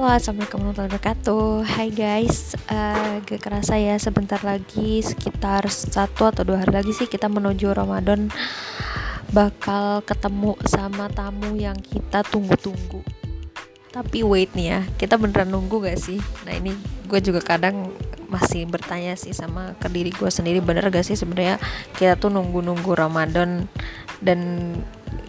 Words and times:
Halo, 0.00 0.16
assalamualaikum 0.16 0.64
warahmatullahi 0.64 0.92
wabarakatuh. 0.96 1.48
Hai 1.76 1.88
guys, 1.92 2.56
uh, 2.72 3.20
gak 3.20 3.36
kerasa 3.36 3.76
ya 3.76 4.00
sebentar 4.00 4.40
lagi 4.40 5.04
sekitar 5.04 5.68
satu 5.68 6.24
atau 6.24 6.40
dua 6.40 6.64
hari 6.64 6.72
lagi 6.72 6.96
sih 6.96 7.04
kita 7.04 7.28
menuju 7.28 7.68
Ramadan 7.76 8.32
bakal 9.28 10.00
ketemu 10.00 10.56
sama 10.64 11.12
tamu 11.12 11.52
yang 11.52 11.76
kita 11.76 12.24
tunggu-tunggu. 12.32 13.04
Tapi 13.92 14.24
wait 14.24 14.48
nih 14.56 14.72
ya, 14.72 14.80
kita 14.96 15.20
beneran 15.20 15.52
nunggu 15.52 15.84
gak 15.84 16.00
sih? 16.00 16.16
Nah 16.48 16.56
ini 16.56 16.72
gue 17.04 17.20
juga 17.20 17.44
kadang 17.44 17.92
masih 18.32 18.64
bertanya 18.64 19.20
sih 19.20 19.36
sama 19.36 19.76
ke 19.76 19.92
diri 19.92 20.16
gue 20.16 20.32
sendiri 20.32 20.64
bener 20.64 20.88
gak 20.88 21.04
sih 21.04 21.12
sebenarnya 21.12 21.60
kita 22.00 22.16
tuh 22.16 22.32
nunggu-nunggu 22.32 22.96
Ramadan 22.96 23.68
dan 24.24 24.40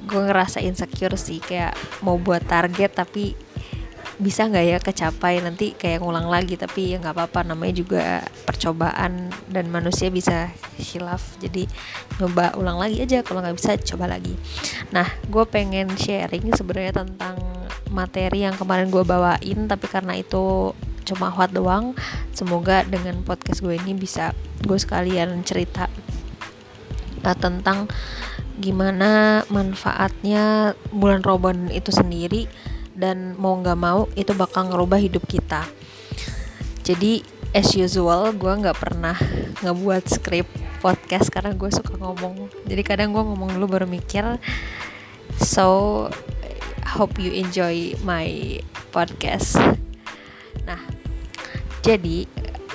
gue 0.08 0.22
ngerasa 0.32 0.64
insecure 0.64 1.20
sih 1.20 1.44
kayak 1.44 1.76
mau 2.08 2.16
buat 2.16 2.48
target 2.48 2.96
tapi 2.96 3.51
bisa 4.22 4.46
nggak 4.46 4.66
ya 4.66 4.78
kecapai? 4.78 5.42
Nanti 5.42 5.74
kayak 5.74 6.06
ngulang 6.06 6.30
lagi 6.30 6.56
tapi 6.56 6.94
ya 6.94 7.02
nggak 7.02 7.18
apa-apa. 7.18 7.42
Namanya 7.52 7.74
juga 7.74 8.06
percobaan 8.46 9.34
dan 9.50 9.66
manusia 9.74 10.14
bisa 10.14 10.54
hilaf 10.78 11.42
jadi 11.42 11.66
coba 12.22 12.54
ulang 12.56 12.78
lagi 12.78 13.02
aja 13.02 13.26
kalau 13.26 13.42
nggak 13.42 13.58
bisa 13.58 13.76
coba 13.94 14.06
lagi. 14.06 14.38
Nah 14.94 15.10
gue 15.26 15.44
pengen 15.50 15.90
sharing 15.98 16.54
sebenarnya 16.54 17.02
tentang 17.02 17.36
materi 17.92 18.48
yang 18.48 18.56
kemarin 18.56 18.88
gue 18.88 19.04
bawain 19.04 19.68
tapi 19.68 19.86
karena 19.92 20.16
itu 20.16 20.72
cuma 21.04 21.28
hot 21.28 21.52
doang 21.52 21.92
semoga 22.32 22.88
dengan 22.88 23.20
podcast 23.26 23.60
gue 23.60 23.76
ini 23.76 23.92
bisa 23.92 24.32
gue 24.64 24.80
sekalian 24.80 25.44
cerita 25.44 25.92
uh, 27.26 27.38
tentang 27.38 27.92
gimana 28.62 29.42
manfaatnya 29.50 30.78
bulan 30.94 31.26
Ramadan 31.26 31.74
itu 31.74 31.90
sendiri 31.90 32.46
dan 32.96 33.36
mau 33.40 33.56
nggak 33.60 33.80
mau 33.80 34.08
itu 34.16 34.32
bakal 34.36 34.72
ngerubah 34.72 35.00
hidup 35.00 35.24
kita. 35.28 35.68
Jadi 36.82 37.24
as 37.52 37.72
usual 37.76 38.32
gue 38.36 38.54
nggak 38.64 38.78
pernah 38.80 39.16
ngebuat 39.62 40.08
skrip 40.08 40.48
podcast 40.80 41.30
karena 41.30 41.54
gue 41.54 41.70
suka 41.70 41.96
ngomong. 42.00 42.50
Jadi 42.66 42.82
kadang 42.82 43.14
gue 43.14 43.24
ngomong 43.24 43.56
dulu 43.56 43.78
baru 43.78 43.88
mikir. 43.88 44.40
So 45.40 46.08
hope 46.98 47.22
you 47.22 47.32
enjoy 47.32 47.96
my 48.04 48.60
podcast. 48.92 49.56
Nah 50.68 50.82
jadi 51.82 52.26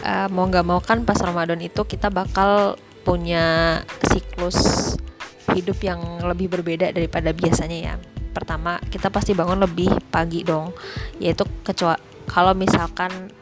uh, 0.03 0.29
mau 0.31 0.47
nggak 0.47 0.67
mau 0.67 0.81
kan 0.83 1.03
pas 1.03 1.19
Ramadan 1.19 1.61
itu 1.63 1.83
kita 1.87 2.11
bakal 2.11 2.79
punya 3.07 3.79
siklus 4.11 4.95
hidup 5.55 5.79
yang 5.79 6.03
lebih 6.27 6.51
berbeda 6.51 6.91
daripada 6.91 7.31
biasanya 7.31 7.79
ya 7.79 7.95
pertama 8.37 8.77
kita 8.93 9.09
pasti 9.09 9.33
bangun 9.33 9.65
lebih 9.65 9.89
pagi 10.13 10.45
dong. 10.45 10.77
Yaitu 11.17 11.49
kecuali 11.65 11.97
kalau 12.29 12.53
misalkan 12.53 13.33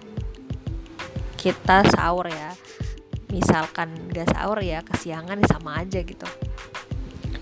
kita 1.34 1.82
sahur 1.90 2.30
ya. 2.30 2.54
Misalkan 3.34 4.14
gak 4.14 4.30
sahur 4.30 4.62
ya 4.62 4.86
kesiangan 4.86 5.42
ya 5.42 5.46
sama 5.50 5.82
aja 5.82 5.98
gitu. 6.06 6.28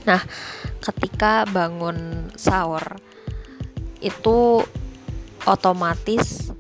Nah 0.08 0.24
ketika 0.80 1.44
bangun 1.44 2.32
sahur 2.32 2.96
itu 4.00 4.64
otomatis 5.44 6.50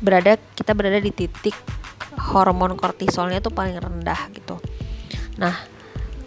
berada 0.00 0.40
kita 0.56 0.72
berada 0.72 0.98
di 0.98 1.12
titik 1.12 1.54
hormon 2.18 2.74
kortisolnya 2.74 3.44
tuh 3.44 3.52
paling 3.52 3.76
rendah 3.76 4.32
gitu. 4.32 4.56
Nah 5.36 5.77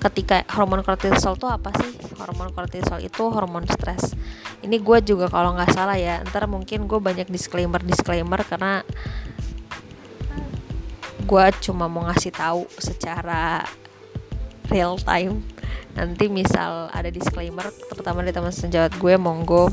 ketika 0.02 0.42
hormon 0.58 0.82
kortisol 0.82 1.38
itu 1.38 1.46
apa 1.46 1.70
sih? 1.78 1.94
Hormon 2.18 2.50
kortisol 2.58 2.98
itu 2.98 3.30
hormon 3.30 3.70
stres. 3.70 4.18
Ini 4.66 4.82
gue 4.82 4.98
juga 5.06 5.30
kalau 5.30 5.54
nggak 5.54 5.72
salah 5.78 5.98
ya 5.98 6.26
ntar 6.26 6.50
mungkin 6.50 6.90
gue 6.90 6.98
banyak 6.98 7.30
disclaimer 7.30 7.78
disclaimer 7.86 8.42
karena 8.42 8.82
gue 11.22 11.46
cuma 11.62 11.86
mau 11.86 12.10
ngasih 12.10 12.34
tahu 12.34 12.66
secara 12.82 13.62
real 14.74 14.98
time. 14.98 15.46
Nanti 15.94 16.26
misal 16.34 16.90
ada 16.90 17.14
disclaimer 17.14 17.70
terutama 17.94 18.26
di 18.26 18.34
teman 18.34 18.50
sejawat 18.50 18.98
gue 18.98 19.14
monggo. 19.22 19.70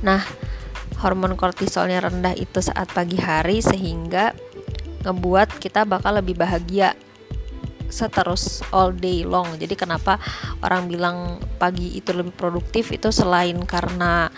Nah 0.00 0.24
hormon 1.04 1.36
kortisolnya 1.36 2.08
rendah 2.08 2.32
itu 2.32 2.64
saat 2.64 2.88
pagi 2.96 3.20
hari 3.20 3.60
sehingga 3.60 4.32
ngebuat 5.04 5.60
kita 5.60 5.84
bakal 5.84 6.16
lebih 6.16 6.38
bahagia 6.38 6.96
seterus 7.92 8.64
all 8.72 8.96
day 8.96 9.28
long. 9.28 9.52
Jadi 9.60 9.76
kenapa 9.76 10.16
orang 10.64 10.88
bilang 10.88 11.36
pagi 11.60 12.00
itu 12.00 12.16
lebih 12.16 12.32
produktif 12.32 12.88
itu 12.88 13.12
selain 13.12 13.60
karena 13.68 14.32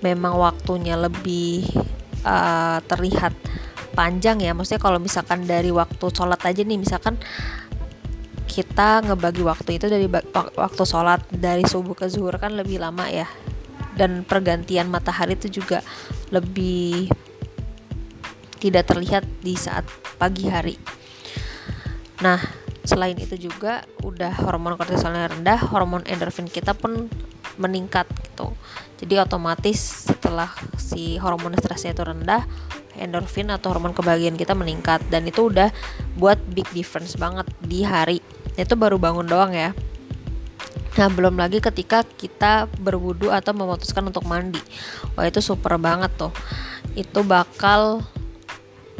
memang 0.00 0.40
waktunya 0.40 0.96
lebih 0.96 1.68
uh, 2.24 2.80
terlihat 2.88 3.36
panjang 3.92 4.40
ya. 4.40 4.56
Maksudnya 4.56 4.80
kalau 4.80 4.96
misalkan 4.96 5.44
dari 5.44 5.68
waktu 5.68 6.06
sholat 6.08 6.40
aja 6.40 6.64
nih 6.64 6.80
misalkan 6.80 7.20
kita 8.48 9.04
ngebagi 9.04 9.42
waktu 9.44 9.76
itu 9.76 9.86
dari 9.90 10.08
waktu 10.32 10.82
sholat 10.86 11.26
dari 11.28 11.66
subuh 11.68 11.92
ke 11.92 12.08
zuhur 12.08 12.40
kan 12.40 12.56
lebih 12.56 12.80
lama 12.80 13.04
ya. 13.12 13.28
Dan 13.94 14.26
pergantian 14.26 14.90
matahari 14.90 15.38
itu 15.38 15.62
juga 15.62 15.78
lebih 16.34 17.06
tidak 18.58 18.90
terlihat 18.90 19.22
di 19.44 19.54
saat 19.54 19.86
pagi 20.16 20.48
hari. 20.48 20.74
Nah, 22.24 22.63
selain 22.84 23.16
itu 23.16 23.48
juga 23.48 23.82
udah 24.04 24.44
hormon 24.44 24.76
kortisolnya 24.76 25.32
rendah 25.32 25.56
hormon 25.72 26.04
endorfin 26.04 26.44
kita 26.44 26.76
pun 26.76 27.08
meningkat 27.56 28.04
gitu 28.28 28.52
jadi 29.00 29.24
otomatis 29.24 30.08
setelah 30.08 30.52
si 30.76 31.16
hormon 31.16 31.56
stresnya 31.56 31.96
itu 31.96 32.04
rendah 32.04 32.44
endorfin 33.00 33.48
atau 33.50 33.72
hormon 33.72 33.96
kebahagiaan 33.96 34.36
kita 34.36 34.52
meningkat 34.52 35.00
dan 35.08 35.24
itu 35.24 35.48
udah 35.48 35.72
buat 36.20 36.36
big 36.52 36.68
difference 36.76 37.16
banget 37.16 37.48
di 37.64 37.82
hari 37.82 38.20
itu 38.54 38.76
baru 38.78 39.00
bangun 39.00 39.26
doang 39.26 39.50
ya 39.50 39.72
Nah, 40.94 41.10
belum 41.10 41.34
lagi 41.34 41.58
ketika 41.58 42.06
kita 42.06 42.70
berwudu 42.78 43.34
atau 43.34 43.50
memutuskan 43.50 44.06
untuk 44.06 44.22
mandi. 44.30 44.62
Wah, 45.18 45.26
itu 45.26 45.42
super 45.42 45.74
banget 45.74 46.14
tuh. 46.14 46.30
Itu 46.94 47.26
bakal 47.26 48.06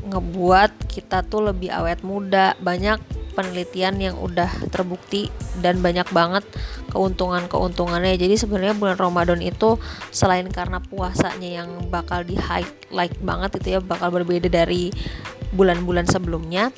ngebuat 0.02 0.90
kita 0.90 1.22
tuh 1.22 1.54
lebih 1.54 1.70
awet 1.70 2.02
muda. 2.02 2.58
Banyak 2.58 2.98
penelitian 3.34 3.98
yang 3.98 4.16
udah 4.16 4.48
terbukti 4.70 5.28
dan 5.60 5.82
banyak 5.82 6.06
banget 6.14 6.46
keuntungan-keuntungannya. 6.94 8.14
Jadi 8.14 8.38
sebenarnya 8.38 8.78
bulan 8.78 8.96
Ramadan 8.96 9.42
itu 9.42 9.76
selain 10.14 10.46
karena 10.48 10.78
puasanya 10.78 11.62
yang 11.62 11.90
bakal 11.90 12.22
di 12.22 12.38
highlight 12.38 13.18
banget 13.20 13.60
itu 13.60 13.76
ya 13.76 13.80
bakal 13.82 14.14
berbeda 14.14 14.46
dari 14.46 14.94
bulan-bulan 15.54 16.06
sebelumnya, 16.06 16.70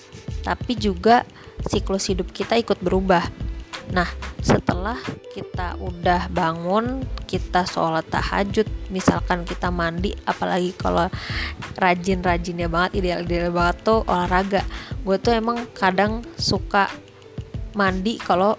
tapi 0.44 0.76
juga 0.76 1.24
siklus 1.68 2.08
hidup 2.12 2.32
kita 2.32 2.56
ikut 2.60 2.80
berubah. 2.80 3.45
Nah, 3.94 4.08
setelah 4.42 4.98
kita 5.30 5.78
udah 5.78 6.26
bangun, 6.34 7.06
kita 7.26 7.62
sholat 7.66 8.06
tahajud, 8.10 8.66
misalkan 8.90 9.46
kita 9.46 9.70
mandi, 9.70 10.10
apalagi 10.26 10.74
kalau 10.74 11.06
rajin-rajinnya 11.78 12.66
banget, 12.66 12.98
ideal-ideal 13.04 13.54
banget 13.54 13.76
tuh 13.86 14.02
olahraga. 14.10 14.62
Gue 15.06 15.16
tuh 15.22 15.38
emang 15.38 15.70
kadang 15.70 16.26
suka 16.34 16.90
mandi 17.78 18.18
kalau 18.18 18.58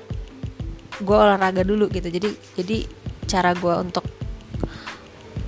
gue 1.03 1.17
olahraga 1.17 1.67
dulu 1.67 1.91
gitu. 1.91 2.07
Jadi 2.07 2.29
jadi 2.55 2.77
cara 3.27 3.51
gue 3.51 3.73
untuk 3.83 4.07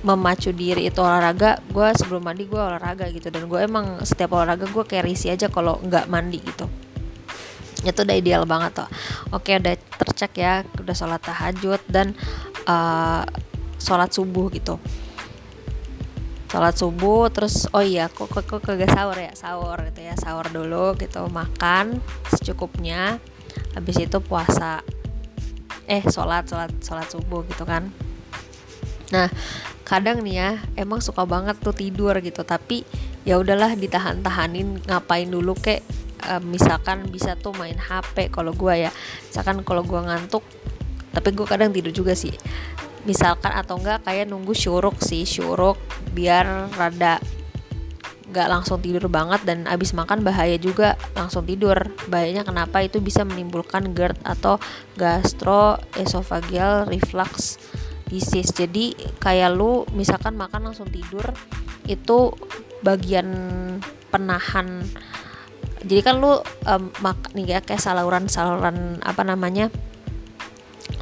memacu 0.00 0.52
diri 0.56 0.88
itu 0.88 1.00
olahraga 1.04 1.60
gue 1.68 1.88
sebelum 1.92 2.24
mandi 2.24 2.48
gue 2.48 2.56
olahraga 2.56 3.12
gitu 3.12 3.28
dan 3.28 3.44
gue 3.44 3.60
emang 3.60 4.00
setiap 4.00 4.32
olahraga 4.32 4.64
gue 4.64 4.84
kayak 4.88 5.04
risih 5.04 5.36
aja 5.36 5.52
kalau 5.52 5.76
nggak 5.84 6.08
mandi 6.08 6.40
gitu 6.40 6.64
itu 7.84 7.98
udah 8.04 8.16
ideal 8.16 8.44
banget 8.44 8.84
tuh. 8.84 8.88
Oke 9.32 9.56
udah 9.56 9.74
tercek 9.76 10.32
ya 10.40 10.64
udah 10.76 10.94
sholat 10.96 11.22
tahajud 11.24 11.80
dan 11.88 12.12
uh, 12.68 13.24
sholat 13.80 14.12
subuh 14.12 14.52
gitu. 14.52 14.76
Sholat 16.50 16.74
subuh 16.74 17.30
terus 17.30 17.70
oh 17.70 17.80
iya 17.80 18.10
kok 18.10 18.28
kok, 18.28 18.44
kok 18.44 18.60
kagak 18.60 18.90
sahur 18.92 19.16
ya? 19.16 19.32
Sahur 19.32 19.78
gitu 19.88 20.00
ya 20.04 20.14
sahur 20.18 20.46
dulu 20.52 20.98
gitu 21.00 21.24
makan 21.30 22.02
secukupnya. 22.28 23.16
Habis 23.72 24.04
itu 24.04 24.18
puasa. 24.20 24.84
Eh 25.88 26.04
sholat 26.06 26.46
sholat 26.46 26.70
sholat 26.84 27.08
subuh 27.08 27.46
gitu 27.48 27.64
kan. 27.64 27.88
Nah 29.10 29.30
kadang 29.90 30.22
nih 30.22 30.34
ya 30.38 30.50
emang 30.78 31.02
suka 31.02 31.26
banget 31.26 31.58
tuh 31.58 31.74
tidur 31.74 32.14
gitu 32.22 32.46
tapi 32.46 32.86
ya 33.26 33.42
udahlah 33.42 33.74
ditahan-tahanin 33.74 34.86
ngapain 34.86 35.26
dulu 35.26 35.58
kek 35.58 35.82
uh, 36.26 36.42
misalkan 36.42 37.08
bisa 37.08 37.36
tuh 37.36 37.54
main 37.56 37.76
HP 37.76 38.32
kalau 38.32 38.52
gue 38.52 38.88
ya. 38.88 38.90
Misalkan 39.28 39.64
kalau 39.64 39.82
gue 39.84 40.00
ngantuk 40.00 40.44
tapi 41.10 41.34
gue 41.34 41.46
kadang 41.46 41.74
tidur 41.74 41.90
juga 41.90 42.14
sih. 42.14 42.34
Misalkan 43.08 43.50
atau 43.56 43.80
enggak 43.80 44.04
kayak 44.04 44.28
nunggu 44.28 44.52
syuruk 44.52 45.00
sih 45.00 45.24
syuruk 45.24 45.80
biar 46.12 46.68
rada 46.76 47.18
gak 48.30 48.46
langsung 48.46 48.78
tidur 48.78 49.10
banget 49.10 49.42
dan 49.42 49.66
abis 49.66 49.90
makan 49.90 50.22
bahaya 50.22 50.54
juga 50.54 50.94
langsung 51.18 51.42
tidur. 51.42 51.74
Bahayanya 52.06 52.46
kenapa? 52.46 52.78
Itu 52.78 53.02
bisa 53.02 53.26
menimbulkan 53.26 53.90
GERD 53.90 54.22
atau 54.22 54.62
gastroesophageal 54.94 56.86
reflux 56.86 57.58
disease. 58.06 58.54
Jadi 58.54 58.94
kayak 59.18 59.50
lu 59.54 59.82
misalkan 59.98 60.38
makan 60.38 60.70
langsung 60.70 60.86
tidur 60.86 61.26
itu 61.90 62.30
bagian 62.86 63.28
penahan 64.14 64.86
jadi 65.84 66.00
kan 66.04 66.20
lu 66.20 66.40
um, 66.68 66.84
mak 67.00 67.32
nih 67.32 67.56
ya 67.56 67.58
kayak 67.64 67.80
saluran 67.80 68.28
saluran 68.28 69.00
apa 69.00 69.24
namanya 69.24 69.72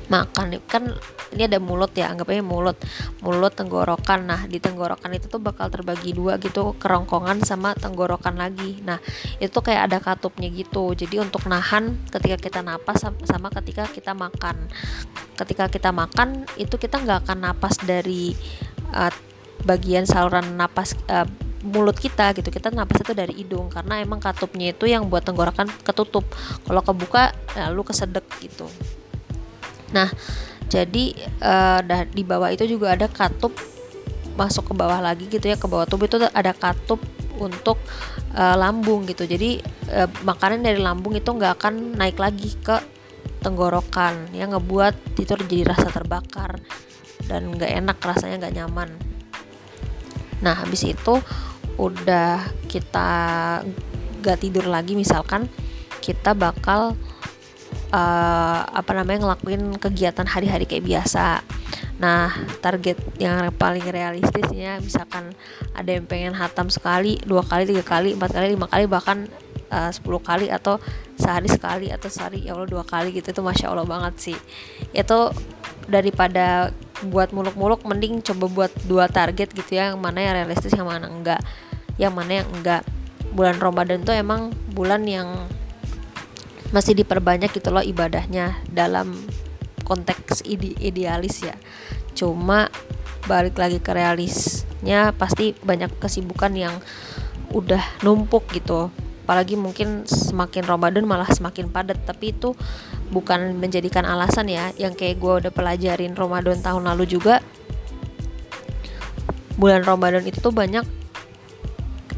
makan 0.08 0.56
kan 0.64 0.96
ini 1.32 1.44
ada 1.44 1.60
mulut 1.60 1.92
ya 1.92 2.08
anggapnya 2.08 2.40
mulut. 2.40 2.76
Mulut 3.20 3.52
tenggorokan. 3.52 4.24
Nah 4.24 4.48
di 4.48 4.56
tenggorokan 4.60 5.12
itu 5.12 5.28
tuh 5.28 5.40
bakal 5.40 5.68
terbagi 5.68 6.16
dua 6.16 6.40
gitu 6.40 6.72
kerongkongan 6.80 7.44
sama 7.44 7.76
tenggorokan 7.76 8.40
lagi. 8.40 8.80
Nah 8.84 8.96
itu 9.36 9.58
kayak 9.60 9.92
ada 9.92 9.98
katupnya 10.00 10.48
gitu. 10.48 10.96
Jadi 10.96 11.20
untuk 11.20 11.44
nahan 11.44 12.00
ketika 12.08 12.36
kita 12.40 12.60
napas 12.64 13.04
sama 13.04 13.52
ketika 13.52 13.88
kita 13.92 14.16
makan. 14.16 14.68
Ketika 15.36 15.70
kita 15.70 15.90
makan 15.92 16.48
itu 16.58 16.74
kita 16.80 16.98
nggak 16.98 17.28
akan 17.28 17.38
napas 17.44 17.78
dari 17.84 18.32
uh, 18.96 19.12
bagian 19.62 20.08
saluran 20.08 20.56
napas 20.56 20.96
uh, 21.12 21.28
mulut 21.66 21.98
kita 21.98 22.30
gitu 22.38 22.54
kita 22.54 22.70
napas 22.70 23.02
itu 23.02 23.12
dari 23.14 23.34
hidung 23.34 23.66
karena 23.66 23.98
emang 23.98 24.22
katupnya 24.22 24.70
itu 24.70 24.86
yang 24.86 25.10
buat 25.10 25.26
tenggorokan 25.26 25.66
ketutup. 25.82 26.22
Kalau 26.62 26.82
kebuka 26.82 27.34
ya, 27.56 27.70
lu 27.74 27.82
kesedek 27.82 28.24
gitu. 28.38 28.70
Nah 29.90 30.10
jadi 30.68 31.16
uh, 31.40 31.80
di 32.12 32.22
bawah 32.22 32.52
itu 32.52 32.68
juga 32.68 32.94
ada 32.94 33.08
katup 33.08 33.56
masuk 34.38 34.70
ke 34.70 34.74
bawah 34.76 35.02
lagi 35.02 35.26
gitu 35.26 35.42
ya 35.50 35.58
ke 35.58 35.66
bawah 35.66 35.82
tubuh 35.88 36.06
itu 36.06 36.22
ada 36.22 36.54
katup 36.54 37.02
untuk 37.38 37.78
uh, 38.38 38.54
lambung 38.54 39.02
gitu. 39.10 39.26
Jadi 39.26 39.58
uh, 39.90 40.06
makanan 40.22 40.62
dari 40.62 40.78
lambung 40.78 41.18
itu 41.18 41.26
nggak 41.26 41.58
akan 41.58 41.98
naik 41.98 42.20
lagi 42.22 42.54
ke 42.62 42.78
tenggorokan 43.38 44.34
ya 44.34 44.50
ngebuat 44.50 45.14
itu 45.14 45.30
jadi 45.46 45.70
rasa 45.70 45.94
terbakar 45.94 46.58
dan 47.30 47.54
nggak 47.54 47.70
enak 47.82 47.98
rasanya 47.98 48.46
nggak 48.46 48.54
nyaman. 48.62 48.90
Nah 50.42 50.54
habis 50.54 50.86
itu 50.86 51.18
udah 51.78 52.42
kita 52.66 53.10
gak 54.18 54.38
tidur 54.42 54.66
lagi 54.66 54.98
misalkan 54.98 55.46
kita 56.02 56.34
bakal 56.34 56.98
uh, 57.94 58.60
apa 58.66 58.90
namanya 58.96 59.28
ngelakuin 59.28 59.76
kegiatan 59.78 60.26
hari-hari 60.26 60.66
kayak 60.66 60.84
biasa. 60.84 61.42
Nah, 61.98 62.30
target 62.62 62.98
yang 63.18 63.42
paling 63.58 63.82
realistisnya 63.82 64.78
misalkan 64.78 65.34
ada 65.74 65.90
yang 65.90 66.06
pengen 66.06 66.34
hatam 66.34 66.70
sekali, 66.70 67.18
dua 67.26 67.42
kali, 67.42 67.66
tiga 67.66 67.82
kali, 67.82 68.14
empat 68.14 68.30
kali, 68.38 68.54
lima 68.54 68.70
kali, 68.70 68.86
bahkan 68.86 69.26
uh, 69.74 69.90
sepuluh 69.90 70.22
kali 70.22 70.46
atau 70.46 70.78
sehari 71.18 71.50
sekali 71.50 71.90
atau 71.90 72.06
sehari 72.06 72.46
ya 72.46 72.54
Allah 72.54 72.70
dua 72.70 72.86
kali 72.86 73.10
gitu 73.10 73.34
itu 73.34 73.42
masya 73.42 73.74
Allah 73.74 73.86
banget 73.86 74.14
sih. 74.30 74.38
Itu 74.94 75.34
daripada 75.90 76.70
buat 77.06 77.30
muluk-muluk 77.34 77.82
mending 77.86 78.22
coba 78.22 78.46
buat 78.46 78.72
dua 78.86 79.06
target 79.06 79.54
gitu 79.54 79.78
ya 79.78 79.94
yang 79.94 79.98
mana 80.02 80.22
yang 80.22 80.34
realistis 80.34 80.74
yang 80.74 80.86
mana 80.86 81.06
enggak 81.06 81.38
yang 81.98 82.14
mana 82.14 82.40
yang 82.42 82.48
enggak. 82.54 82.82
Bulan 83.34 83.60
Ramadan 83.60 84.06
tuh 84.06 84.16
emang 84.16 84.54
bulan 84.72 85.04
yang 85.04 85.28
masih 86.72 86.96
diperbanyak 86.96 87.52
gitu 87.52 87.68
loh 87.72 87.84
ibadahnya 87.84 88.56
dalam 88.70 89.12
konteks 89.84 90.46
ide 90.48 90.78
idealis 90.80 91.44
ya. 91.44 91.56
Cuma 92.16 92.72
balik 93.28 93.60
lagi 93.60 93.82
ke 93.82 93.92
realisnya 93.92 95.12
pasti 95.12 95.52
banyak 95.52 95.92
kesibukan 96.00 96.54
yang 96.56 96.74
udah 97.52 97.82
numpuk 98.06 98.48
gitu. 98.52 98.88
Apalagi 99.28 99.60
mungkin 99.60 100.08
semakin 100.08 100.64
Ramadan 100.64 101.04
malah 101.04 101.28
semakin 101.28 101.68
padat. 101.68 102.00
Tapi 102.08 102.32
itu 102.32 102.56
bukan 103.12 103.60
menjadikan 103.60 104.08
alasan 104.08 104.48
ya. 104.48 104.72
Yang 104.80 105.04
kayak 105.04 105.16
gue 105.20 105.32
udah 105.44 105.52
pelajarin 105.52 106.16
Ramadan 106.16 106.64
tahun 106.64 106.88
lalu 106.88 107.04
juga 107.04 107.44
bulan 109.58 109.82
Ramadan 109.82 110.22
itu 110.22 110.38
tuh 110.38 110.54
banyak 110.54 110.86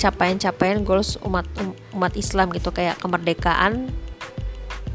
capaian-capaian 0.00 0.80
goals 0.80 1.20
umat 1.20 1.44
umat 1.92 2.12
Islam 2.16 2.48
gitu. 2.56 2.72
Kayak 2.72 2.96
kemerdekaan 3.04 3.92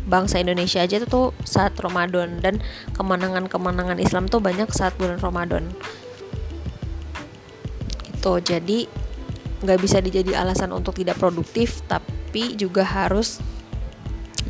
bangsa 0.09 0.41
Indonesia 0.41 0.81
aja 0.81 0.97
tuh 1.05 1.37
saat 1.45 1.77
Ramadan. 1.77 2.41
Dan 2.41 2.65
kemenangan-kemenangan 2.97 4.01
Islam 4.01 4.25
tuh 4.25 4.41
banyak 4.41 4.67
saat 4.73 4.97
bulan 4.97 5.21
Ramadan. 5.21 5.69
Itu 8.09 8.41
jadi 8.41 8.89
nggak 9.61 9.79
bisa 9.79 10.01
dijadi 10.01 10.33
alasan 10.33 10.73
untuk 10.73 10.97
tidak 10.97 11.21
produktif 11.21 11.85
tapi 11.85 12.57
juga 12.57 12.81
harus 12.81 13.37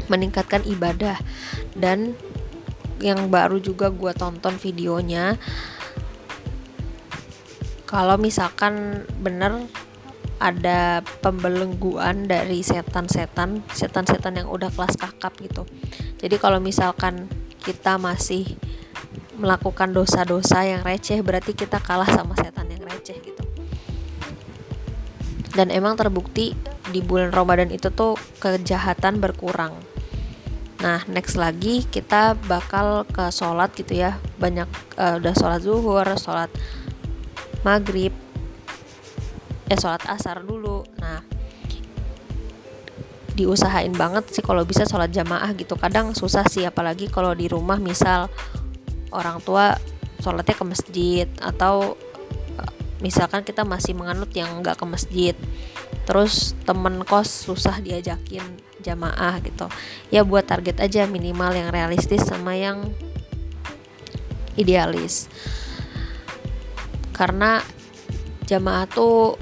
meningkatkan 0.08 0.64
ibadah. 0.64 1.20
Dan 1.76 2.16
yang 3.04 3.28
baru 3.28 3.60
juga 3.60 3.92
gue 3.92 4.16
tonton 4.16 4.56
videonya 4.56 5.36
kalau 7.86 8.16
misalkan 8.16 9.04
bener 9.20 9.68
ada 10.40 11.00
pembelengguan 11.24 12.28
dari 12.28 12.60
setan-setan 12.60 13.64
setan-setan 13.72 14.44
yang 14.44 14.48
udah 14.52 14.68
kelas 14.74 15.00
kakap 15.00 15.34
gitu. 15.40 15.64
Jadi 16.20 16.36
kalau 16.36 16.60
misalkan 16.60 17.32
kita 17.64 17.96
masih 17.96 18.60
melakukan 19.36 19.92
dosa-dosa 19.92 20.64
yang 20.64 20.82
receh 20.84 21.20
berarti 21.20 21.52
kita 21.56 21.80
kalah 21.84 22.08
sama 22.08 22.36
setan 22.40 22.72
yang 22.72 22.84
receh 22.84 23.16
gitu. 23.20 23.44
Dan 25.56 25.72
emang 25.72 25.96
terbukti 25.96 26.52
di 26.92 27.00
bulan 27.00 27.32
Ramadan 27.32 27.72
itu 27.72 27.88
tuh 27.88 28.20
kejahatan 28.44 29.24
berkurang. 29.24 29.72
Nah, 30.84 31.02
next 31.08 31.40
lagi 31.40 31.88
kita 31.88 32.36
bakal 32.46 33.08
ke 33.08 33.32
sholat 33.32 33.72
gitu 33.74 33.96
ya. 33.96 34.20
Banyak 34.36 34.68
uh, 35.00 35.16
udah 35.16 35.34
sholat 35.34 35.64
zuhur, 35.64 36.08
sholat 36.20 36.52
maghrib, 37.64 38.12
eh 39.70 39.78
sholat 39.78 40.04
asar 40.10 40.46
dulu. 40.46 40.86
Nah 41.02 41.22
diusahain 43.36 43.92
banget 43.92 44.32
sih 44.32 44.40
kalau 44.40 44.64
bisa 44.64 44.88
sholat 44.88 45.12
jamaah 45.12 45.52
gitu. 45.58 45.76
Kadang 45.76 46.16
susah 46.16 46.48
sih 46.48 46.64
apalagi 46.64 47.12
kalau 47.12 47.36
di 47.36 47.52
rumah 47.52 47.76
misal 47.78 48.32
orang 49.12 49.44
tua 49.44 49.76
sholatnya 50.24 50.56
ke 50.56 50.66
masjid 50.66 51.28
atau 51.44 52.00
eh, 52.58 52.72
misalkan 53.04 53.44
kita 53.44 53.68
masih 53.68 53.92
menganut 53.94 54.32
yang 54.32 54.64
nggak 54.64 54.80
ke 54.80 54.86
masjid 54.88 55.36
terus 56.06 56.54
temen 56.64 57.02
kos 57.02 57.28
susah 57.28 57.82
diajakin 57.82 58.46
jamaah 58.80 59.42
gitu. 59.42 59.68
Ya 60.14 60.22
buat 60.22 60.46
target 60.46 60.80
aja 60.80 61.10
minimal 61.10 61.52
yang 61.58 61.74
realistis 61.74 62.24
sama 62.24 62.54
yang 62.54 62.88
idealis. 64.56 65.28
Karena 67.12 67.66
jamaah 68.46 68.86
tuh 68.86 69.36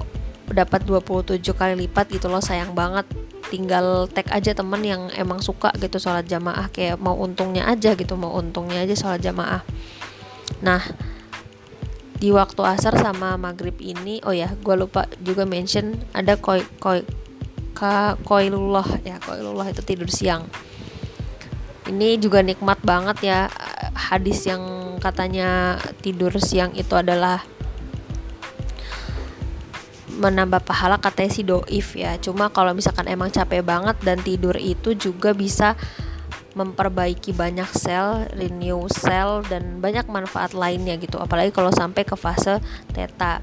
dapat 0.52 0.84
27 0.84 1.40
kali 1.56 1.88
lipat 1.88 2.12
gitu 2.12 2.28
loh 2.28 2.44
sayang 2.44 2.76
banget. 2.76 3.08
Tinggal 3.54 4.10
tag 4.10 4.28
aja 4.34 4.52
temen 4.58 4.82
yang 4.82 5.14
emang 5.14 5.38
suka 5.38 5.70
gitu 5.78 6.02
sholat 6.02 6.26
jamaah 6.26 6.74
kayak 6.74 6.98
mau 6.98 7.14
untungnya 7.14 7.70
aja 7.70 7.94
gitu 7.94 8.18
mau 8.18 8.34
untungnya 8.34 8.82
aja 8.82 8.98
sholat 8.98 9.22
jamaah. 9.22 9.62
Nah 10.66 10.82
di 12.18 12.32
waktu 12.32 12.62
asar 12.64 12.96
sama 12.96 13.36
maghrib 13.36 13.76
ini 13.84 14.24
oh 14.24 14.32
ya 14.32 14.48
gue 14.56 14.76
lupa 14.80 15.12
juga 15.20 15.44
mention 15.44 16.00
ada 16.16 16.40
koi 16.40 16.64
koi 16.80 17.04
ka 17.76 18.16
koilullah 18.24 18.88
ya 19.04 19.20
koilullah 19.22 19.70
itu 19.70 19.84
tidur 19.84 20.08
siang. 20.08 20.48
Ini 21.84 22.16
juga 22.18 22.40
nikmat 22.40 22.80
banget 22.80 23.28
ya 23.28 23.40
hadis 23.92 24.48
yang 24.48 24.64
katanya 25.04 25.76
tidur 26.00 26.32
siang 26.40 26.72
itu 26.80 26.96
adalah 26.96 27.44
menambah 30.14 30.62
pahala 30.62 31.02
katanya 31.02 31.32
si 31.34 31.42
doif 31.42 31.98
ya 31.98 32.22
cuma 32.22 32.54
kalau 32.54 32.74
misalkan 32.78 33.10
emang 33.10 33.34
capek 33.34 33.66
banget 33.66 33.98
dan 34.06 34.22
tidur 34.22 34.54
itu 34.58 34.94
juga 34.94 35.34
bisa 35.34 35.74
memperbaiki 36.54 37.34
banyak 37.34 37.70
sel, 37.74 38.30
renew 38.38 38.86
sel 38.90 39.42
dan 39.50 39.82
banyak 39.82 40.06
manfaat 40.06 40.54
lainnya 40.54 40.96
gitu. 41.02 41.18
Apalagi 41.18 41.50
kalau 41.50 41.74
sampai 41.74 42.06
ke 42.06 42.14
fase 42.14 42.62
theta. 42.94 43.42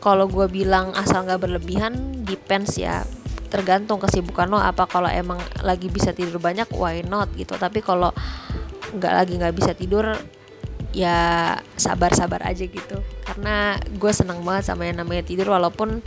Kalau 0.00 0.28
gue 0.30 0.46
bilang 0.46 0.92
asal 0.94 1.24
nggak 1.24 1.40
berlebihan, 1.40 2.22
depends 2.22 2.76
ya. 2.76 3.02
Tergantung 3.48 3.98
kesibukan 3.98 4.46
lo 4.46 4.60
apa. 4.60 4.84
Kalau 4.86 5.08
emang 5.08 5.40
lagi 5.64 5.88
bisa 5.88 6.12
tidur 6.12 6.38
banyak, 6.38 6.68
why 6.76 7.00
not 7.02 7.32
gitu. 7.34 7.56
Tapi 7.56 7.80
kalau 7.80 8.12
nggak 8.92 9.12
lagi 9.16 9.34
nggak 9.40 9.56
bisa 9.56 9.72
tidur, 9.72 10.14
ya 10.96 11.52
sabar-sabar 11.76 12.40
aja 12.48 12.64
gitu. 12.64 12.96
Karena 13.20 13.76
gue 13.84 14.12
senang 14.16 14.40
banget 14.40 14.72
sama 14.72 14.88
yang 14.88 15.04
namanya 15.04 15.28
tidur 15.28 15.52
walaupun 15.52 16.00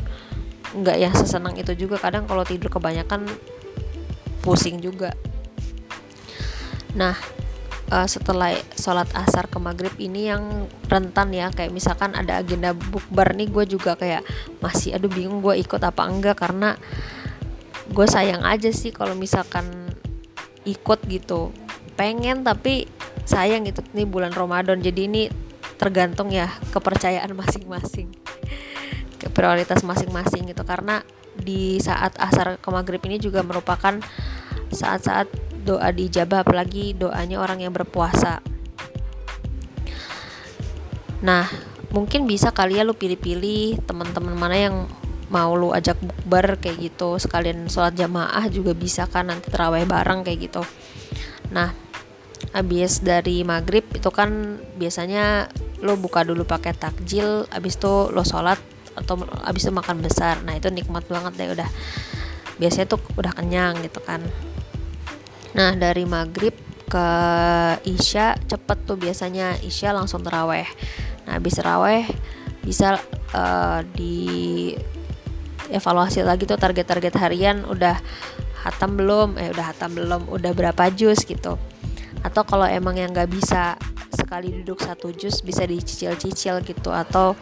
nggak 0.74 0.98
yang 0.98 1.14
sesenang 1.14 1.54
itu 1.62 1.78
juga. 1.78 2.02
Kadang 2.02 2.26
kalau 2.26 2.42
tidur 2.42 2.74
kebanyakan 2.74 3.30
pusing 4.42 4.82
juga. 4.82 5.14
Nah 6.98 7.14
uh, 7.94 8.08
setelah 8.10 8.58
sholat 8.74 9.06
asar 9.14 9.46
ke 9.46 9.62
maghrib 9.62 9.94
ini 10.02 10.34
yang 10.34 10.66
rentan 10.90 11.38
ya. 11.38 11.54
Kayak 11.54 11.70
misalkan 11.70 12.18
ada 12.18 12.42
agenda 12.42 12.74
bukber 12.74 13.38
nih 13.38 13.46
gue 13.46 13.70
juga 13.70 13.94
kayak 13.94 14.26
masih 14.58 14.98
aduh 14.98 15.14
bingung 15.14 15.46
gue 15.46 15.54
ikut 15.62 15.82
apa 15.86 16.02
enggak. 16.10 16.42
Karena 16.42 16.74
gue 17.94 18.08
sayang 18.10 18.42
aja 18.42 18.74
sih 18.74 18.90
kalau 18.90 19.14
misalkan 19.14 19.70
ikut 20.66 21.06
gitu. 21.06 21.54
Pengen 21.94 22.42
tapi 22.42 22.90
sayang 23.30 23.70
gitu 23.70 23.86
ini 23.94 24.10
bulan 24.10 24.34
Ramadan. 24.34 24.82
Jadi 24.82 25.06
ini 25.06 25.24
tergantung 25.78 26.34
ya 26.34 26.50
kepercayaan 26.74 27.30
masing-masing. 27.38 28.10
Ke 29.22 29.30
prioritas 29.30 29.86
masing-masing 29.86 30.50
gitu. 30.50 30.66
Karena 30.66 31.06
di 31.38 31.78
saat 31.78 32.18
asar 32.18 32.58
ke 32.58 32.70
maghrib 32.74 33.00
ini 33.06 33.22
juga 33.22 33.46
merupakan 33.46 34.02
saat-saat 34.74 35.30
doa 35.64 35.94
dijabah 35.94 36.42
apalagi 36.42 36.98
doanya 36.98 37.38
orang 37.38 37.62
yang 37.62 37.74
berpuasa. 37.74 38.42
Nah 41.22 41.46
mungkin 41.90 42.30
bisa 42.30 42.54
kali 42.54 42.78
ya 42.78 42.86
lu 42.86 42.94
pilih-pilih 42.94 43.82
teman-teman 43.86 44.36
mana 44.38 44.58
yang 44.58 44.76
mau 45.30 45.54
lu 45.54 45.72
ajak 45.74 45.98
bukber 46.02 46.58
kayak 46.58 46.92
gitu. 46.92 47.18
Sekalian 47.22 47.70
sholat 47.70 47.94
jamaah 47.94 48.46
juga 48.50 48.74
bisa 48.74 49.06
kan 49.06 49.30
nanti 49.30 49.50
terawih 49.50 49.86
bareng 49.86 50.26
kayak 50.26 50.50
gitu. 50.50 50.64
Nah 51.54 51.89
habis 52.50 53.06
dari 53.06 53.46
maghrib 53.46 53.86
itu 53.94 54.10
kan 54.10 54.58
biasanya 54.78 55.54
lo 55.86 55.96
buka 55.96 56.26
dulu 56.26 56.44
pakai 56.44 56.74
takjil 56.74 57.46
habis 57.54 57.78
itu 57.78 58.10
lo 58.10 58.26
sholat 58.26 58.58
atau 58.98 59.22
habis 59.46 59.64
itu 59.64 59.74
makan 59.74 60.02
besar. 60.04 60.42
Nah 60.44 60.58
itu 60.58 60.68
nikmat 60.74 61.06
banget 61.08 61.34
deh 61.38 61.50
udah. 61.56 61.70
Biasanya 62.60 62.88
tuh 62.92 63.00
udah 63.16 63.32
kenyang 63.32 63.80
gitu 63.86 64.04
kan. 64.04 64.20
Nah 65.56 65.78
dari 65.78 66.04
maghrib 66.04 66.52
ke 66.90 67.10
isya 67.86 68.36
cepet 68.50 68.78
tuh 68.84 68.98
biasanya. 69.00 69.56
Isya 69.62 69.96
langsung 69.96 70.26
teraweh. 70.26 70.68
Nah 71.30 71.40
habis 71.40 71.56
teraweh 71.56 72.04
bisa 72.66 73.00
uh, 73.32 73.80
di 73.96 74.76
evaluasi 75.70 76.26
lagi 76.26 76.44
tuh 76.50 76.60
target-target 76.60 77.14
harian. 77.16 77.64
Udah 77.64 77.96
hatam 78.68 79.00
belum? 79.00 79.40
Eh 79.40 79.54
udah 79.54 79.72
hatam 79.72 79.96
belum? 79.96 80.28
Udah 80.28 80.52
berapa 80.52 80.92
jus 80.92 81.24
gitu 81.24 81.56
atau 82.20 82.44
kalau 82.44 82.68
emang 82.68 83.00
yang 83.00 83.12
nggak 83.16 83.32
bisa 83.32 83.80
sekali 84.12 84.52
duduk 84.62 84.84
satu 84.84 85.14
jus 85.16 85.40
bisa 85.40 85.64
dicicil-cicil 85.64 86.62
gitu. 86.66 86.92
Atau 86.92 87.40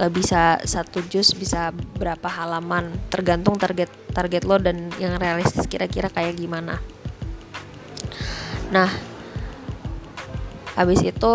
nggak 0.00 0.12
bisa 0.16 0.56
satu 0.64 1.04
jus 1.10 1.34
bisa 1.36 1.74
berapa 1.98 2.24
halaman. 2.24 2.94
Tergantung 3.12 3.58
target 3.60 3.90
target 4.14 4.42
lo 4.46 4.56
dan 4.56 4.88
yang 4.96 5.18
realistis 5.20 5.66
kira-kira 5.66 6.08
kayak 6.08 6.38
gimana. 6.38 6.78
Nah 8.70 8.88
habis 10.78 11.04
itu 11.04 11.34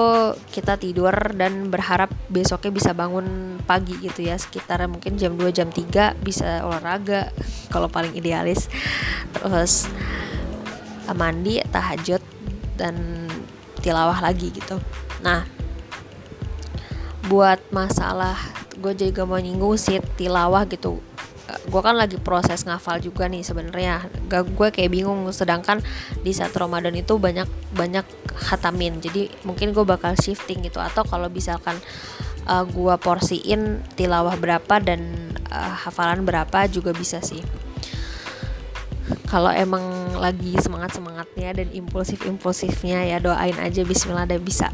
kita 0.49 0.79
tidur 0.81 1.13
dan 1.37 1.69
berharap 1.69 2.09
besoknya 2.33 2.71
bisa 2.73 2.91
bangun 2.97 3.59
pagi 3.67 3.93
gitu 4.01 4.25
ya. 4.25 4.39
Sekitar 4.39 4.81
mungkin 4.89 5.19
jam 5.19 5.37
2 5.37 5.53
jam 5.53 5.69
3 5.69 6.17
bisa 6.23 6.65
olahraga 6.65 7.29
kalau 7.69 7.85
paling 7.85 8.17
idealis. 8.17 8.65
Terus 9.35 9.85
mandi 11.13 11.61
tahajud 11.69 12.23
dan 12.79 13.27
tilawah 13.85 14.17
lagi 14.17 14.49
gitu. 14.49 14.81
Nah 15.21 15.45
buat 17.25 17.57
masalah 17.73 18.37
gue 18.77 18.93
juga 18.93 19.25
mau 19.25 19.41
nyinggung 19.41 19.77
sih 19.77 20.01
tilawah 20.17 20.65
gitu. 20.69 21.01
Gue 21.69 21.81
kan 21.81 21.93
lagi 21.93 22.17
proses 22.17 22.65
ngafal 22.65 23.01
juga 23.01 23.29
nih 23.29 23.45
sebenarnya. 23.45 24.09
Gak 24.29 24.53
gue 24.53 24.67
kayak 24.73 24.91
bingung. 24.93 25.29
Sedangkan 25.29 25.81
di 26.21 26.33
saat 26.33 26.53
Ramadan 26.57 26.93
itu 26.97 27.17
banyak 27.21 27.45
banyak 27.73 28.05
hatamin 28.49 28.97
jadi 29.01 29.29
mungkin 29.45 29.71
gue 29.73 29.85
bakal 29.85 30.17
shifting 30.17 30.65
gitu. 30.65 30.81
Atau 30.81 31.05
kalau 31.05 31.29
misalkan 31.29 31.77
uh, 32.49 32.61
eh, 32.61 32.65
gue 32.65 32.95
porsiin 32.97 33.85
tilawah 33.93 34.37
berapa 34.37 34.81
dan 34.81 35.31
uh, 35.49 35.73
hafalan 35.85 36.25
berapa 36.25 36.69
juga 36.69 36.93
bisa 36.93 37.21
sih 37.21 37.41
kalau 39.29 39.53
emang 39.53 40.15
lagi 40.17 40.57
semangat 40.57 40.97
semangatnya 40.97 41.63
dan 41.63 41.67
impulsif 41.73 42.23
impulsifnya 42.25 43.05
ya 43.05 43.17
doain 43.21 43.57
aja 43.61 43.85
Bismillah 43.85 44.25
dan 44.25 44.41
bisa 44.41 44.73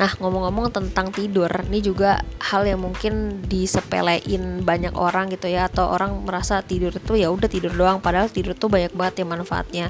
Nah, 0.00 0.08
ngomong-ngomong 0.18 0.72
tentang 0.74 1.12
tidur, 1.12 1.46
ini 1.68 1.78
juga 1.78 2.24
hal 2.40 2.64
yang 2.66 2.82
mungkin 2.82 3.44
disepelein 3.44 4.64
banyak 4.64 4.96
orang 4.98 5.30
gitu 5.30 5.52
ya 5.52 5.68
atau 5.70 5.94
orang 5.94 6.26
merasa 6.26 6.58
tidur 6.58 6.90
itu 6.90 7.14
ya 7.14 7.30
udah 7.30 7.46
tidur 7.46 7.70
doang 7.70 8.00
padahal 8.00 8.26
tidur 8.26 8.58
tuh 8.58 8.72
banyak 8.72 8.90
banget 8.96 9.22
ya 9.22 9.26
manfaatnya. 9.28 9.86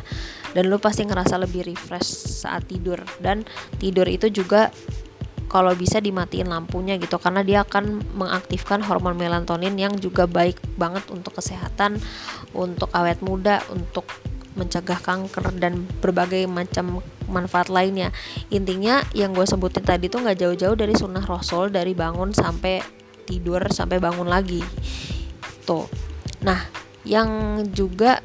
Dan 0.53 0.69
lu 0.69 0.77
pasti 0.77 1.09
ngerasa 1.09 1.41
lebih 1.41 1.65
refresh 1.65 2.45
saat 2.45 2.69
tidur 2.69 3.01
dan 3.25 3.47
tidur 3.81 4.05
itu 4.05 4.29
juga 4.29 4.69
kalau 5.53 5.77
bisa 5.77 6.01
dimatiin 6.01 6.49
lampunya 6.49 6.97
gitu 6.97 7.21
karena 7.21 7.45
dia 7.45 7.61
akan 7.61 8.01
mengaktifkan 8.17 8.81
hormon 8.81 9.21
melatonin 9.21 9.77
yang 9.77 9.93
juga 10.01 10.25
baik 10.25 10.57
banget 10.81 11.05
untuk 11.13 11.37
kesehatan, 11.37 12.01
untuk 12.57 12.89
awet 12.97 13.21
muda, 13.21 13.61
untuk 13.69 14.09
mencegah 14.57 15.01
kanker 15.01 15.53
dan 15.61 15.85
berbagai 16.01 16.49
macam 16.49 17.05
manfaat 17.29 17.69
lainnya. 17.69 18.13
Intinya 18.49 19.05
yang 19.13 19.37
gue 19.37 19.45
sebutin 19.45 19.85
tadi 19.85 20.09
tuh 20.09 20.25
nggak 20.25 20.41
jauh-jauh 20.41 20.77
dari 20.77 20.97
sunnah 20.97 21.25
rasul 21.25 21.69
dari 21.69 21.93
bangun 21.93 22.33
sampai 22.33 22.81
tidur 23.29 23.61
sampai 23.69 24.01
bangun 24.01 24.29
lagi. 24.29 24.65
Tuh. 25.69 25.85
Nah 26.45 26.65
yang 27.05 27.61
juga 27.77 28.25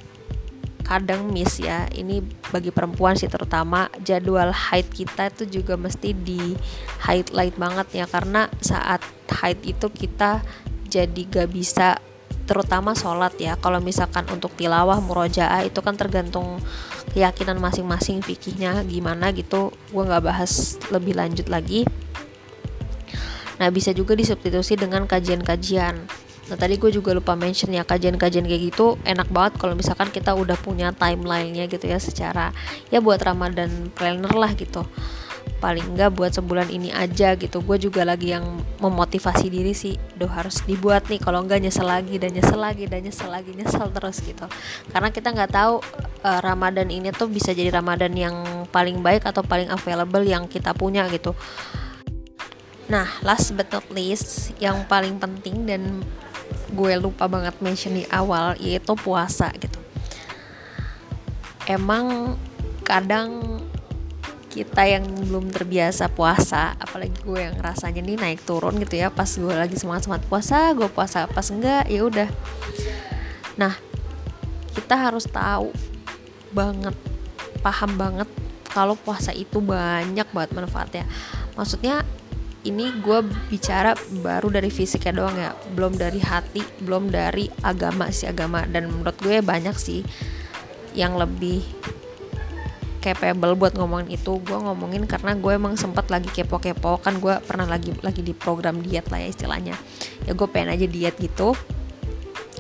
kadang 0.88 1.28
miss 1.30 1.60
ya. 1.60 1.86
Ini 1.92 2.24
bagi 2.50 2.72
perempuan 2.72 3.20
sih 3.20 3.28
terutama 3.28 3.92
jadwal 4.02 4.56
haid 4.56 4.88
kita 4.88 5.28
itu 5.30 5.60
juga 5.60 5.76
mesti 5.76 6.16
di 6.16 6.56
highlight 7.04 7.60
banget 7.60 7.88
ya 7.92 8.06
karena 8.08 8.48
saat 8.64 9.04
haid 9.28 9.60
itu 9.68 9.92
kita 9.92 10.40
jadi 10.88 11.22
gak 11.28 11.52
bisa 11.52 12.00
terutama 12.48 12.96
sholat 12.96 13.36
ya. 13.36 13.60
Kalau 13.60 13.84
misalkan 13.84 14.24
untuk 14.32 14.56
tilawah 14.56 15.04
murojaah 15.04 15.68
itu 15.68 15.84
kan 15.84 16.00
tergantung 16.00 16.64
keyakinan 17.12 17.60
masing-masing 17.60 18.24
fikihnya 18.24 18.88
gimana 18.88 19.36
gitu. 19.36 19.76
Gue 19.92 20.04
nggak 20.08 20.24
bahas 20.24 20.80
lebih 20.90 21.20
lanjut 21.20 21.52
lagi. 21.52 21.84
Nah 23.60 23.68
bisa 23.74 23.92
juga 23.92 24.16
disubstitusi 24.16 24.80
dengan 24.80 25.04
kajian-kajian 25.04 26.27
nah 26.48 26.56
tadi 26.56 26.80
gue 26.80 26.92
juga 26.96 27.12
lupa 27.12 27.36
mention 27.36 27.76
ya 27.76 27.84
kajian-kajian 27.84 28.48
kayak 28.48 28.62
gitu 28.72 28.96
enak 29.04 29.28
banget 29.28 29.60
kalau 29.60 29.76
misalkan 29.76 30.08
kita 30.08 30.32
udah 30.32 30.56
punya 30.56 30.96
timelinenya 30.96 31.68
gitu 31.68 31.84
ya 31.84 32.00
secara 32.00 32.56
ya 32.88 33.04
buat 33.04 33.20
Ramadan 33.20 33.92
planner 33.92 34.32
lah 34.32 34.56
gitu. 34.56 34.88
Paling 35.58 35.98
enggak 35.98 36.14
buat 36.14 36.38
sebulan 36.38 36.70
ini 36.70 36.94
aja 36.94 37.34
gitu. 37.34 37.66
Gue 37.66 37.82
juga 37.82 38.06
lagi 38.06 38.30
yang 38.30 38.62
memotivasi 38.78 39.50
diri 39.50 39.74
sih. 39.74 39.98
Doh 40.14 40.30
harus 40.30 40.62
dibuat 40.70 41.10
nih. 41.10 41.18
Kalau 41.18 41.42
enggak 41.42 41.66
nyesel 41.66 41.88
lagi 41.88 42.22
dan 42.22 42.30
nyesel 42.30 42.62
lagi 42.62 42.86
dan 42.86 43.02
nyesel 43.02 43.26
lagi 43.26 43.58
nyesel 43.58 43.90
terus 43.90 44.22
gitu. 44.22 44.46
Karena 44.94 45.10
kita 45.10 45.34
nggak 45.34 45.50
tahu 45.50 45.82
uh, 46.22 46.40
Ramadan 46.46 46.94
ini 46.94 47.10
tuh 47.10 47.26
bisa 47.26 47.58
jadi 47.58 47.74
Ramadan 47.74 48.14
yang 48.14 48.36
paling 48.70 49.02
baik 49.02 49.26
atau 49.26 49.42
paling 49.42 49.74
available 49.74 50.22
yang 50.22 50.46
kita 50.46 50.78
punya 50.78 51.10
gitu. 51.10 51.34
Nah 52.88 53.10
last 53.26 53.58
but 53.58 53.68
not 53.74 53.88
least 53.90 54.54
yang 54.62 54.86
paling 54.86 55.18
penting 55.18 55.66
dan 55.66 56.06
gue 56.72 56.94
lupa 57.00 57.26
banget 57.32 57.56
mention 57.64 57.96
di 57.96 58.04
awal 58.12 58.56
yaitu 58.60 58.94
puasa 59.00 59.52
gitu. 59.56 59.80
Emang 61.68 62.36
kadang 62.84 63.60
kita 64.48 64.90
yang 64.90 65.06
belum 65.06 65.54
terbiasa 65.54 66.10
puasa 66.10 66.74
apalagi 66.82 67.14
gue 67.22 67.46
yang 67.46 67.60
rasanya 67.62 68.02
nih 68.02 68.18
naik 68.18 68.42
turun 68.42 68.80
gitu 68.82 68.98
ya 68.98 69.14
pas 69.14 69.30
gue 69.30 69.54
lagi 69.54 69.78
semangat 69.78 70.10
semangat 70.10 70.26
puasa 70.26 70.74
gue 70.74 70.90
puasa 70.90 71.30
pas 71.30 71.46
enggak 71.54 71.86
ya 71.86 72.02
udah. 72.02 72.30
Nah 73.60 73.78
kita 74.74 74.98
harus 74.98 75.30
tahu 75.30 75.70
banget 76.56 76.96
paham 77.62 78.00
banget 78.00 78.30
kalau 78.72 78.98
puasa 78.98 79.30
itu 79.36 79.62
banyak 79.62 80.26
banget 80.34 80.52
manfaatnya. 80.58 81.06
Maksudnya 81.54 82.02
ini 82.68 82.92
gue 83.00 83.24
bicara 83.48 83.96
baru 84.20 84.52
dari 84.52 84.68
fisiknya 84.68 85.14
doang 85.16 85.38
ya. 85.40 85.52
Belum 85.72 85.96
dari 85.96 86.20
hati 86.20 86.60
belum 86.84 87.08
dari 87.08 87.48
agama 87.64 88.12
sih 88.12 88.28
agama. 88.28 88.68
Dan 88.68 88.92
menurut 88.92 89.16
gue 89.24 89.40
banyak 89.40 89.76
sih 89.80 90.04
yang 90.92 91.16
lebih 91.16 91.64
capable 93.00 93.56
buat 93.56 93.72
ngomongin 93.80 94.20
itu. 94.20 94.44
Gue 94.44 94.60
ngomongin 94.60 95.08
karena 95.08 95.32
gue 95.40 95.56
emang 95.56 95.80
sempat 95.80 96.12
lagi 96.12 96.28
kepo-kepo. 96.28 97.00
Kan 97.00 97.24
gue 97.24 97.40
pernah 97.48 97.66
lagi 97.66 97.96
lagi 98.04 98.20
di 98.20 98.36
program 98.36 98.84
diet 98.84 99.08
lah 99.08 99.24
ya 99.24 99.32
istilahnya. 99.32 99.76
Ya 100.28 100.36
gue 100.36 100.48
pengen 100.52 100.76
aja 100.76 100.86
diet 100.86 101.16
gitu. 101.16 101.56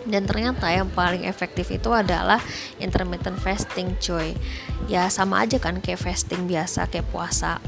Dan 0.08 0.24
ternyata 0.24 0.72
yang 0.72 0.88
paling 0.88 1.28
efektif 1.28 1.68
itu 1.68 1.92
adalah 1.92 2.40
intermittent 2.80 3.36
fasting 3.44 4.00
coy. 4.00 4.32
Ya 4.88 5.12
sama 5.12 5.44
aja 5.44 5.60
kan 5.60 5.84
kayak 5.84 6.00
fasting 6.00 6.48
biasa 6.48 6.88
kayak 6.88 7.12
puasa 7.12 7.60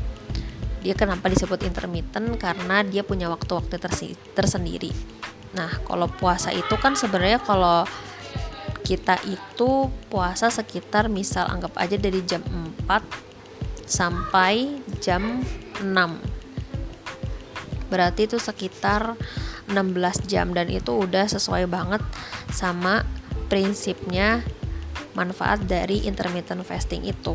dia 0.80 0.96
kenapa 0.96 1.28
disebut 1.28 1.64
intermittent? 1.68 2.40
Karena 2.40 2.84
dia 2.84 3.04
punya 3.04 3.28
waktu-waktu 3.28 3.80
tersendiri. 4.36 4.92
Nah 5.54 5.82
kalau 5.84 6.08
puasa 6.08 6.54
itu 6.54 6.76
kan 6.80 6.96
sebenarnya 6.96 7.42
kalau 7.42 7.84
kita 8.86 9.22
itu 9.30 9.92
puasa 10.10 10.50
sekitar 10.50 11.12
misal 11.12 11.46
anggap 11.46 11.78
aja 11.78 12.00
dari 12.00 12.26
jam 12.26 12.42
4 12.90 13.86
sampai 13.86 14.82
jam 14.98 15.46
6 15.82 16.40
berarti 17.90 18.30
itu 18.30 18.38
sekitar 18.38 19.18
16 19.70 20.30
jam 20.30 20.54
dan 20.54 20.70
itu 20.70 20.94
udah 20.94 21.26
sesuai 21.26 21.66
banget 21.70 22.02
sama 22.54 23.06
prinsipnya 23.50 24.46
manfaat 25.18 25.66
dari 25.66 26.06
intermittent 26.06 26.62
fasting 26.66 27.06
itu. 27.06 27.34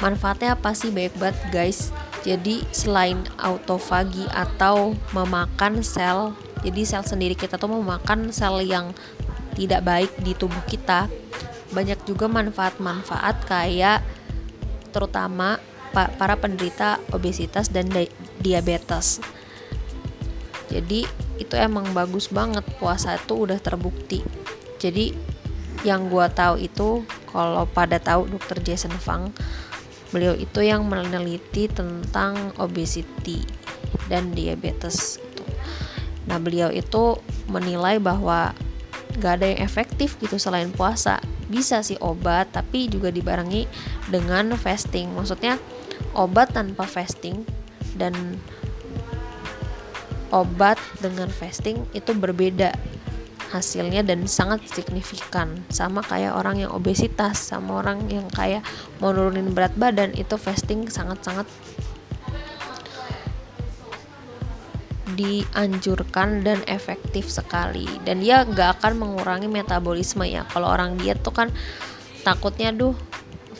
Manfaatnya 0.00 0.56
apa 0.56 0.72
sih? 0.76 0.92
Baik 0.92 1.16
banget 1.16 1.36
guys 1.52 1.92
jadi 2.20 2.62
selain 2.74 3.20
autofagi 3.40 4.28
atau 4.28 4.92
memakan 5.16 5.80
sel 5.80 6.36
jadi 6.60 6.84
sel 6.84 7.04
sendiri 7.04 7.32
kita 7.32 7.56
tuh 7.56 7.72
memakan 7.72 8.28
sel 8.36 8.60
yang 8.60 8.92
tidak 9.56 9.80
baik 9.84 10.12
di 10.20 10.36
tubuh 10.36 10.60
kita. 10.68 11.08
Banyak 11.72 12.04
juga 12.04 12.26
manfaat-manfaat 12.28 13.46
kayak 13.48 14.04
terutama 14.90 15.56
para 15.94 16.34
penderita 16.38 17.00
obesitas 17.14 17.70
dan 17.72 17.88
diabetes. 18.42 19.22
Jadi 20.70 21.06
itu 21.40 21.54
emang 21.56 21.90
bagus 21.96 22.30
banget 22.30 22.62
puasa 22.78 23.16
itu 23.16 23.48
udah 23.48 23.58
terbukti. 23.58 24.22
Jadi 24.78 25.16
yang 25.82 26.12
gua 26.12 26.28
tahu 26.28 26.60
itu 26.60 27.02
kalau 27.30 27.64
pada 27.64 27.96
tahu 27.96 28.28
dokter 28.28 28.60
Jason 28.60 28.92
Fang 28.92 29.32
beliau 30.10 30.34
itu 30.34 30.62
yang 30.62 30.86
meneliti 30.86 31.70
tentang 31.70 32.54
obesity 32.58 33.46
dan 34.10 34.34
diabetes 34.34 35.18
itu 35.18 35.44
nah 36.26 36.38
beliau 36.38 36.70
itu 36.70 37.18
menilai 37.50 37.98
bahwa 37.98 38.54
gak 39.18 39.42
ada 39.42 39.46
yang 39.50 39.60
efektif 39.66 40.14
gitu 40.22 40.38
selain 40.38 40.70
puasa. 40.70 41.18
Bisa 41.50 41.82
sih 41.82 41.98
obat 41.98 42.54
tapi 42.54 42.86
juga 42.86 43.10
dibarengi 43.10 43.66
dengan 44.06 44.54
fasting. 44.54 45.10
Maksudnya 45.18 45.58
obat 46.14 46.54
tanpa 46.54 46.86
fasting 46.86 47.42
dan 47.98 48.14
obat 50.30 50.78
dengan 51.02 51.26
fasting 51.26 51.82
itu 51.90 52.14
berbeda 52.14 52.70
hasilnya 53.50 54.06
dan 54.06 54.24
sangat 54.30 54.62
signifikan. 54.70 55.60
Sama 55.68 56.00
kayak 56.06 56.38
orang 56.38 56.62
yang 56.62 56.70
obesitas 56.70 57.38
sama 57.38 57.82
orang 57.82 58.06
yang 58.06 58.30
kayak 58.30 58.62
mau 59.02 59.10
nurunin 59.10 59.50
berat 59.50 59.74
badan 59.74 60.14
itu 60.14 60.38
fasting 60.38 60.86
sangat-sangat 60.86 61.44
dianjurkan 65.18 66.46
dan 66.46 66.62
efektif 66.70 67.26
sekali. 67.28 67.86
Dan 68.06 68.22
dia 68.22 68.46
nggak 68.46 68.80
akan 68.80 68.92
mengurangi 68.96 69.50
metabolisme 69.50 70.24
ya. 70.24 70.46
Kalau 70.48 70.70
orang 70.70 70.96
diet 70.96 71.20
tuh 71.20 71.34
kan 71.34 71.48
takutnya 72.22 72.70
duh 72.70 72.94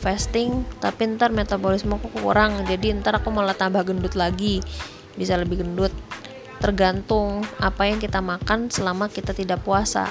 fasting 0.01 0.65
tapi 0.81 1.13
ntar 1.13 1.29
metabolisme 1.29 1.93
aku 1.93 2.09
kurang 2.25 2.65
jadi 2.65 2.97
ntar 2.97 3.21
aku 3.21 3.29
malah 3.29 3.53
tambah 3.53 3.83
gendut 3.85 4.17
lagi. 4.17 4.63
Bisa 5.13 5.35
lebih 5.37 5.61
gendut 5.61 5.91
tergantung 6.61 7.41
apa 7.57 7.89
yang 7.89 7.97
kita 7.97 8.21
makan 8.21 8.69
selama 8.69 9.09
kita 9.09 9.33
tidak 9.33 9.65
puasa. 9.65 10.07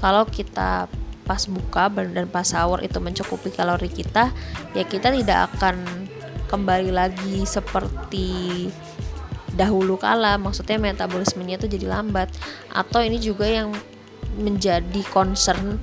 Kalau 0.00 0.24
kita 0.24 0.88
pas 1.24 1.42
buka 1.48 1.88
dan 1.92 2.28
pas 2.28 2.44
sahur 2.44 2.84
itu 2.84 3.00
mencukupi 3.00 3.48
kalori 3.48 3.88
kita 3.88 4.28
ya 4.76 4.84
kita 4.84 5.08
tidak 5.08 5.48
akan 5.56 5.80
kembali 6.52 6.92
lagi 6.92 7.44
seperti 7.44 8.68
dahulu 9.54 10.00
kala. 10.00 10.40
Maksudnya 10.40 10.80
metabolismenya 10.80 11.60
itu 11.62 11.68
jadi 11.78 11.86
lambat. 11.88 12.32
Atau 12.74 13.00
ini 13.04 13.22
juga 13.22 13.46
yang 13.46 13.72
menjadi 14.34 15.02
concern 15.14 15.78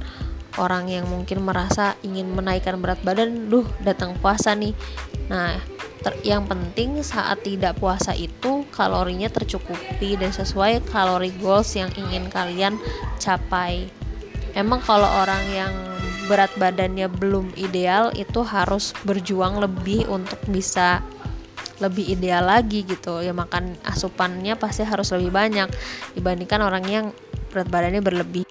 orang 0.60 0.92
yang 0.92 1.08
mungkin 1.08 1.48
merasa 1.48 1.96
ingin 2.04 2.36
menaikkan 2.36 2.76
berat 2.84 3.00
badan 3.08 3.48
duh 3.48 3.64
datang 3.84 4.20
puasa 4.20 4.52
nih. 4.52 4.76
Nah 5.32 5.56
yang 6.26 6.50
penting 6.50 7.00
saat 7.06 7.46
tidak 7.46 7.78
puasa 7.78 8.12
itu 8.18 8.61
kalorinya 8.72 9.28
tercukupi 9.28 10.16
dan 10.18 10.32
sesuai 10.32 10.82
kalori 10.90 11.30
goals 11.38 11.76
yang 11.76 11.92
ingin 11.94 12.32
kalian 12.32 12.80
capai. 13.20 13.92
Emang 14.56 14.80
kalau 14.84 15.08
orang 15.08 15.44
yang 15.52 15.74
berat 16.26 16.52
badannya 16.56 17.12
belum 17.12 17.52
ideal 17.60 18.16
itu 18.16 18.40
harus 18.48 18.96
berjuang 19.04 19.60
lebih 19.60 20.08
untuk 20.08 20.40
bisa 20.48 21.04
lebih 21.84 22.16
ideal 22.16 22.48
lagi 22.48 22.88
gitu. 22.88 23.20
Ya 23.20 23.36
makan 23.36 23.76
asupannya 23.84 24.56
pasti 24.56 24.88
harus 24.88 25.12
lebih 25.12 25.34
banyak 25.34 25.68
dibandingkan 26.16 26.62
orang 26.64 26.86
yang 26.88 27.06
berat 27.52 27.68
badannya 27.68 28.00
berlebih. 28.00 28.48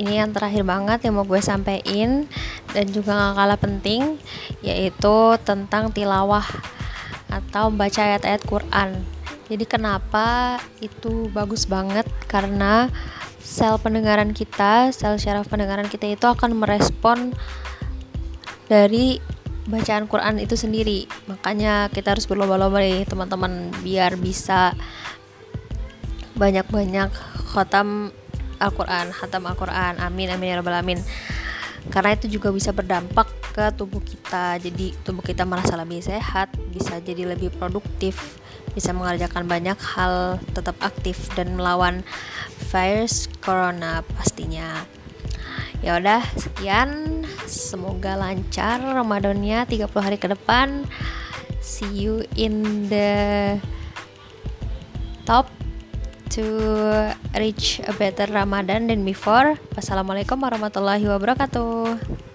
Ini 0.00 0.24
yang 0.24 0.32
terakhir 0.32 0.64
banget 0.64 1.04
yang 1.04 1.20
mau 1.20 1.28
gue 1.28 1.44
sampein 1.44 2.24
dan 2.72 2.86
juga 2.88 3.12
gak 3.12 3.34
kalah 3.36 3.60
penting 3.60 4.16
yaitu 4.64 5.36
tentang 5.44 5.92
tilawah 5.92 6.46
atau 7.28 7.68
baca 7.68 8.00
ayat-ayat 8.00 8.42
Quran 8.48 9.19
jadi 9.50 9.66
kenapa 9.66 10.62
itu 10.78 11.26
bagus 11.34 11.66
banget? 11.66 12.06
Karena 12.30 12.86
sel 13.42 13.74
pendengaran 13.82 14.30
kita 14.30 14.94
sel 14.94 15.18
syaraf 15.18 15.50
pendengaran 15.50 15.90
kita 15.90 16.06
itu 16.06 16.22
akan 16.22 16.54
merespon 16.54 17.34
dari 18.70 19.18
bacaan 19.66 20.06
Quran 20.06 20.38
itu 20.38 20.54
sendiri. 20.54 21.10
Makanya 21.26 21.90
kita 21.90 22.14
harus 22.14 22.30
berlomba-lomba 22.30 22.78
nih 22.78 23.02
teman-teman 23.10 23.74
biar 23.82 24.14
bisa 24.14 24.70
banyak-banyak 26.38 27.10
khotam 27.50 28.14
Al-Quran, 28.62 29.10
hatam 29.10 29.48
Al-Quran, 29.50 29.98
amin 29.98 30.30
amin 30.30 30.52
ya 30.52 30.56
rabbal 30.60 30.78
alamin 30.78 31.00
karena 31.88 32.12
itu 32.12 32.28
juga 32.28 32.52
bisa 32.52 32.76
berdampak 32.76 33.32
ke 33.56 33.72
tubuh 33.72 34.04
kita. 34.04 34.60
Jadi 34.60 34.92
tubuh 35.00 35.24
kita 35.24 35.48
merasa 35.48 35.74
lebih 35.80 36.04
sehat 36.04 36.52
bisa 36.68 37.00
jadi 37.00 37.24
lebih 37.32 37.48
produktif 37.56 38.38
bisa 38.70 38.94
mengerjakan 38.94 39.50
banyak 39.50 39.74
hal 39.82 40.38
tetap 40.54 40.78
aktif 40.78 41.32
dan 41.34 41.58
melawan 41.58 42.06
virus 42.70 43.26
corona 43.42 44.04
pastinya. 44.14 44.86
Ya 45.80 45.96
udah 45.96 46.20
sekian. 46.36 47.24
Semoga 47.50 48.14
lancar 48.14 48.78
Ramadannya 48.78 49.64
30 49.66 49.90
hari 50.04 50.20
ke 50.20 50.30
depan. 50.30 50.86
See 51.58 51.88
you 51.88 52.22
in 52.38 52.86
the 52.86 53.58
top 55.24 55.59
to 56.30 56.44
reach 57.34 57.82
a 57.82 57.92
better 57.92 58.30
Ramadan 58.30 58.86
than 58.86 59.02
before. 59.02 59.58
Wassalamualaikum 59.74 60.38
warahmatullahi 60.38 61.02
wabarakatuh. 61.04 62.29